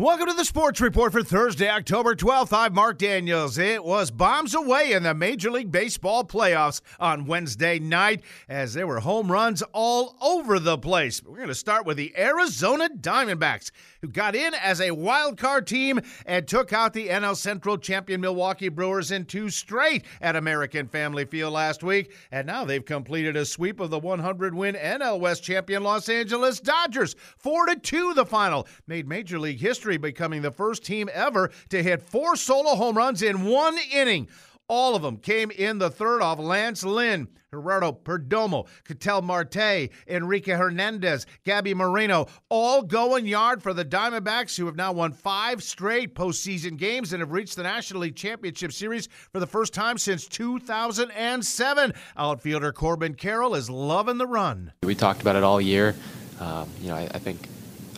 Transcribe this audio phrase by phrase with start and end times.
[0.00, 2.56] Welcome to the Sports Report for Thursday, October 12th.
[2.56, 3.58] I'm Mark Daniels.
[3.58, 8.86] It was bombs away in the Major League Baseball playoffs on Wednesday night as there
[8.86, 11.22] were home runs all over the place.
[11.22, 15.66] We're going to start with the Arizona Diamondbacks, who got in as a wild card
[15.66, 20.88] team and took out the NL Central champion Milwaukee Brewers in two straight at American
[20.88, 22.10] Family Field last week.
[22.32, 26.58] And now they've completed a sweep of the 100 win NL West champion Los Angeles
[26.58, 27.16] Dodgers.
[27.36, 28.66] 4 to 2 the final.
[28.86, 33.22] Made Major League history becoming the first team ever to hit four solo home runs
[33.22, 34.28] in one inning.
[34.68, 40.52] All of them came in the third off Lance Lynn, Geraldo Perdomo, Ketel Marte, Enrique
[40.52, 46.14] Hernandez, Gabby Moreno, all going yard for the Diamondbacks, who have now won five straight
[46.14, 50.28] postseason games and have reached the National League Championship Series for the first time since
[50.28, 51.92] 2007.
[52.16, 54.72] Outfielder Corbin Carroll is loving the run.
[54.84, 55.96] We talked about it all year.
[56.38, 57.40] Um, you know, I, I think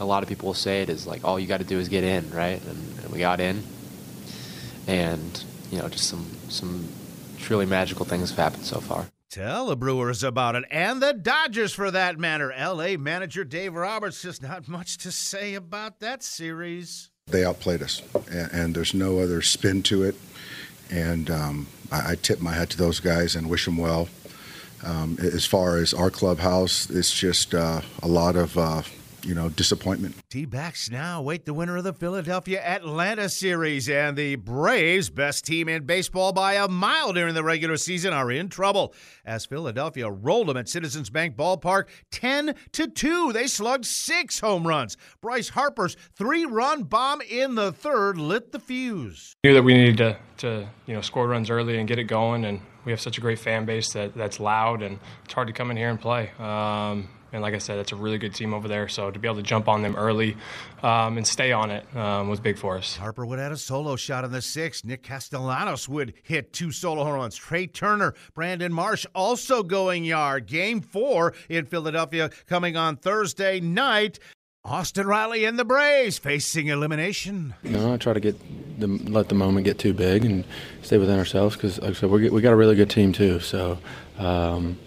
[0.00, 1.88] a lot of people will say it is like all you got to do is
[1.88, 2.60] get in, right?
[2.62, 3.62] And, and, we got in,
[4.86, 6.88] and you know, just some some
[7.38, 9.06] truly magical things have happened so far.
[9.28, 12.50] Tell the Brewers about it, and the Dodgers for that matter.
[12.50, 12.96] L.A.
[12.96, 17.10] manager Dave Roberts just not much to say about that series.
[17.26, 20.16] They outplayed us, and, and there's no other spin to it.
[20.90, 24.08] And um, I, I, tip my hat to those guys and wish them well.
[24.82, 28.56] Um, as far as our clubhouse, it's just uh, a lot of.
[28.56, 28.82] Uh,
[29.24, 30.16] you know, disappointment.
[30.30, 35.68] D-backs now wait the winner of the Philadelphia Atlanta series, and the Braves, best team
[35.68, 40.48] in baseball by a mile during the regular season, are in trouble as Philadelphia rolled
[40.48, 43.32] them at Citizens Bank Ballpark 10 to 2.
[43.32, 44.96] They slugged six home runs.
[45.20, 49.36] Bryce Harper's three-run bomb in the third lit the fuse.
[49.44, 52.44] Knew that we needed to, to you know score runs early and get it going,
[52.44, 55.52] and we have such a great fan base that that's loud and it's hard to
[55.52, 56.30] come in here and play.
[56.38, 58.88] Um, and like I said, it's a really good team over there.
[58.88, 60.36] So to be able to jump on them early
[60.82, 62.96] um, and stay on it um, was big for us.
[62.96, 64.84] Harper would add a solo shot in the sixth.
[64.84, 67.36] Nick Castellanos would hit two solo home runs.
[67.36, 70.46] Trea Turner, Brandon Marsh also going yard.
[70.46, 74.18] Game four in Philadelphia coming on Thursday night.
[74.64, 77.54] Austin Riley and the Braves facing elimination.
[77.62, 78.36] No, I try to get
[78.78, 80.44] the let the moment get too big and
[80.82, 83.40] stay within ourselves because, like I said, we we got a really good team too.
[83.40, 83.78] So
[84.18, 84.78] um,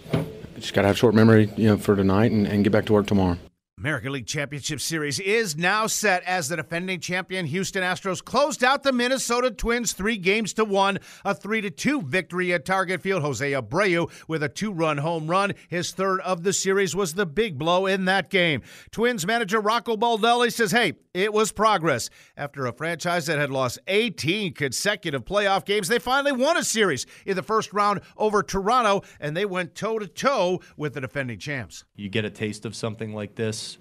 [0.56, 2.92] just got to have short memory, you know, for tonight and, and get back to
[2.92, 3.36] work tomorrow.
[3.84, 8.82] American League Championship Series is now set as the defending champion Houston Astros closed out
[8.82, 13.20] the Minnesota Twins three games to one, a three to two victory at Target Field.
[13.20, 17.58] Jose Abreu with a two-run home run, his third of the series was the big
[17.58, 18.62] blow in that game.
[18.90, 22.08] Twins manager Rocco Baldelli says, "Hey, it was progress
[22.38, 25.88] after a franchise that had lost 18 consecutive playoff games.
[25.88, 29.98] They finally won a series in the first round over Toronto, and they went toe
[29.98, 33.73] to toe with the defending champs." You get a taste of something like this."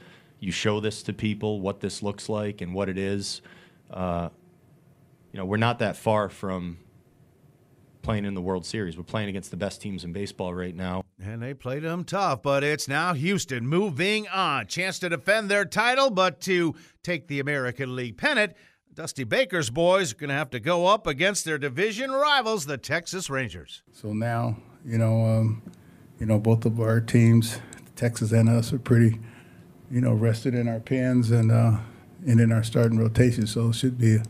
[0.44, 3.42] You show this to people what this looks like and what it is.
[3.90, 4.30] Uh,
[5.31, 6.78] you know, we're not that far from
[8.02, 8.98] playing in the World Series.
[8.98, 11.04] We're playing against the best teams in baseball right now.
[11.24, 14.68] And they played them tough, but it's now Houston moving on.
[14.68, 18.54] Chance to defend their title, but to take the American League pennant.
[18.94, 22.78] Dusty Baker's boys are going to have to go up against their division rivals, the
[22.78, 23.81] Texas Rangers.
[23.92, 25.64] So now, you know, um,
[26.20, 27.60] you know, both of our teams,
[27.96, 29.20] Texas and us, are pretty
[29.94, 31.78] you know, rested in our pens and uh,
[32.26, 33.46] and in our starting rotation.
[33.46, 34.24] So it should be a,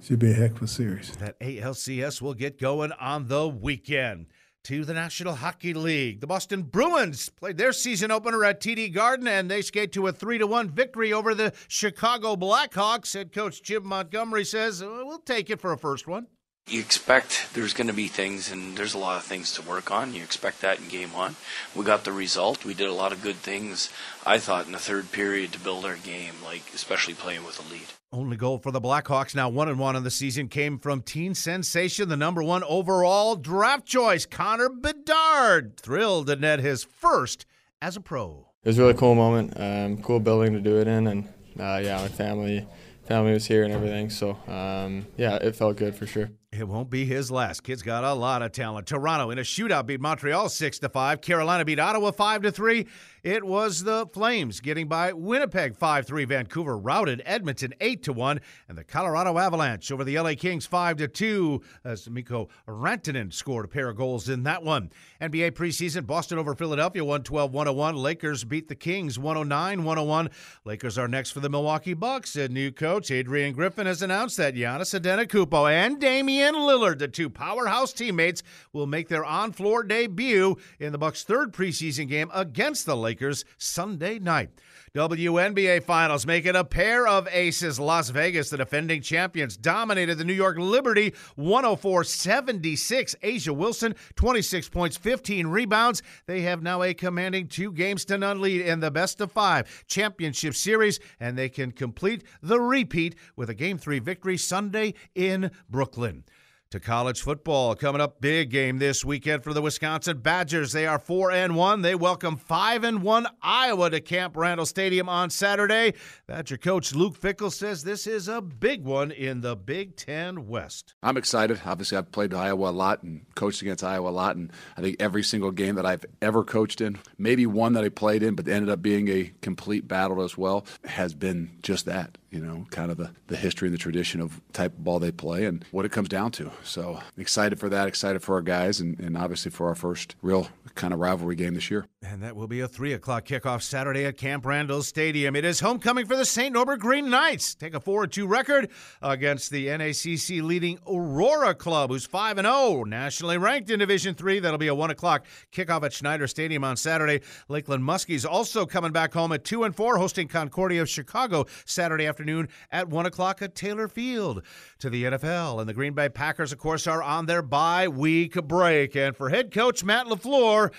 [0.00, 1.14] should be a heck of a series.
[1.16, 4.26] That ALCS will get going on the weekend.
[4.64, 9.26] To the National Hockey League, the Boston Bruins played their season opener at TD Garden,
[9.26, 13.14] and they skate to a three to one victory over the Chicago Blackhawks.
[13.14, 16.26] Head coach Jim Montgomery says, "We'll take it for a first one."
[16.68, 19.90] You expect there's going to be things, and there's a lot of things to work
[19.90, 20.14] on.
[20.14, 21.36] You expect that in game one.
[21.74, 22.64] We got the result.
[22.64, 23.90] We did a lot of good things,
[24.24, 27.72] I thought, in the third period to build our game, like especially playing with a
[27.72, 27.86] lead.
[28.12, 31.34] Only goal for the Blackhawks now one and one in the season came from teen
[31.34, 35.76] sensation, the number one overall draft choice, Connor Bedard.
[35.76, 37.46] Thrilled to net his first
[37.80, 38.46] as a pro.
[38.62, 41.24] It was a really cool moment, um, cool building to do it in, and
[41.58, 42.66] uh, yeah, my family
[43.06, 44.10] family was here and everything.
[44.10, 46.30] So um, yeah, it felt good for sure.
[46.60, 47.62] It won't be his last.
[47.62, 48.86] Kid's got a lot of talent.
[48.86, 51.22] Toronto in a shootout beat Montreal 6 to 5.
[51.22, 52.86] Carolina beat Ottawa 5 to 3.
[53.22, 56.26] It was the Flames getting by Winnipeg 5-3.
[56.26, 58.40] Vancouver routed Edmonton 8 to 1.
[58.68, 63.64] and the Colorado Avalanche over the LA Kings 5 to 2 as Mikko Rantanen scored
[63.64, 64.90] a pair of goals in that one.
[65.20, 67.94] NBA preseason Boston over Philadelphia 112-101.
[67.96, 70.30] Lakers beat the Kings 109-101.
[70.64, 72.36] Lakers are next for the Milwaukee Bucks.
[72.36, 77.08] A new coach Adrian Griffin has announced that Giannis Antetokounmpo and Damian and Lillard, the
[77.08, 78.42] two powerhouse teammates,
[78.72, 84.18] will make their on-floor debut in the Bucks' third preseason game against the Lakers Sunday
[84.18, 84.50] night.
[84.92, 87.78] WNBA Finals make it a pair of aces.
[87.78, 93.14] Las Vegas, the defending champions, dominated the New York Liberty 104 76.
[93.22, 96.02] A'ja Wilson, 26 points, 15 rebounds.
[96.26, 99.84] They have now a commanding two games to none lead in the best of five
[99.86, 105.52] championship series, and they can complete the repeat with a game three victory Sunday in
[105.68, 106.24] Brooklyn
[106.70, 107.74] to college football.
[107.74, 110.70] Coming up, big game this weekend for the Wisconsin Badgers.
[110.70, 111.82] They are four and one.
[111.82, 115.94] They welcome five and one Iowa to Camp Randall Stadium on Saturday.
[116.28, 120.94] Badger coach Luke Fickell says this is a big one in the Big Ten West.
[121.02, 121.60] I'm excited.
[121.66, 124.94] Obviously, I've played Iowa a lot and coached against Iowa a lot, and I think
[125.00, 128.46] every single game that I've ever coached in, maybe one that I played in, but
[128.46, 132.90] ended up being a complete battle as well, has been just that you know, kind
[132.90, 135.84] of the, the history and the tradition of type of ball they play and what
[135.84, 136.50] it comes down to.
[136.62, 140.48] So excited for that, excited for our guys, and, and obviously for our first real
[140.74, 141.86] kind of rivalry game this year.
[142.02, 145.36] And that will be a 3 o'clock kickoff Saturday at Camp Randall Stadium.
[145.36, 146.52] It is homecoming for the St.
[146.52, 147.54] Norbert Green Knights.
[147.54, 148.70] Take a 4 2 record
[149.02, 154.40] against the NACC leading Aurora Club, who's 5 0, nationally ranked in Division 3.
[154.40, 157.20] That'll be a 1 o'clock kickoff at Schneider Stadium on Saturday.
[157.48, 162.06] Lakeland Muskies also coming back home at 2 and 4, hosting Concordia of Chicago Saturday
[162.20, 164.42] afternoon at 1 o'clock at Taylor Field.
[164.80, 168.34] To the NFL, and the Green Bay Packers, of course, are on their bye week
[168.46, 168.94] break.
[168.94, 170.70] And for head coach Matt LaFleur,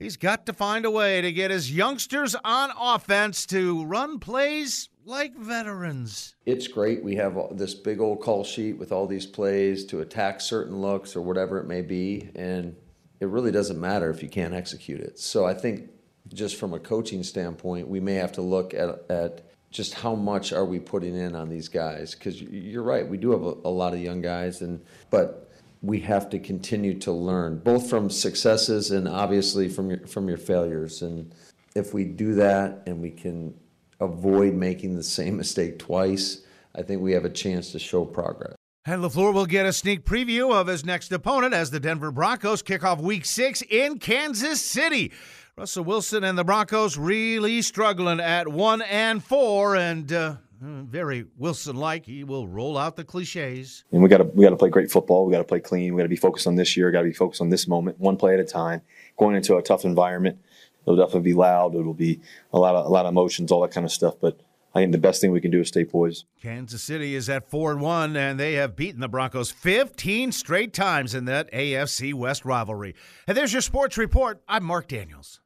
[0.00, 4.90] He's got to find a way to get his youngsters on offense to run plays
[5.04, 6.36] like veterans.
[6.46, 7.02] It's great.
[7.02, 11.16] We have this big old call sheet with all these plays to attack certain looks
[11.16, 12.30] or whatever it may be.
[12.36, 12.76] And
[13.18, 15.18] it really doesn't matter if you can't execute it.
[15.18, 15.90] So I think
[16.32, 20.52] just from a coaching standpoint, we may have to look at, at just how much
[20.52, 22.14] are we putting in on these guys?
[22.14, 25.50] Because you're right, we do have a, a lot of young guys, and but
[25.82, 30.38] we have to continue to learn, both from successes and obviously from your from your
[30.38, 31.02] failures.
[31.02, 31.32] And
[31.74, 33.54] if we do that and we can
[34.00, 36.42] avoid making the same mistake twice,
[36.74, 38.54] I think we have a chance to show progress.
[38.84, 42.62] And LaFleur will get a sneak preview of his next opponent as the Denver Broncos
[42.62, 45.12] kick off week six in Kansas City.
[45.58, 52.06] Russell Wilson and the Broncos really struggling at one and four, and uh, very Wilson-like.
[52.06, 53.82] He will roll out the cliches.
[53.90, 55.26] And we got to we got to play great football.
[55.26, 55.94] We got to play clean.
[55.94, 56.92] We got to be focused on this year.
[56.92, 58.82] Got to be focused on this moment, one play at a time.
[59.18, 60.38] Going into a tough environment,
[60.84, 61.74] it'll definitely be loud.
[61.74, 62.20] It'll be
[62.52, 64.14] a lot of a lot of emotions, all that kind of stuff.
[64.20, 64.38] But
[64.76, 66.24] I think the best thing we can do is stay poised.
[66.40, 70.72] Kansas City is at four and one, and they have beaten the Broncos 15 straight
[70.72, 72.94] times in that AFC West rivalry.
[73.26, 74.40] And there's your sports report.
[74.46, 75.40] I'm Mark Daniels.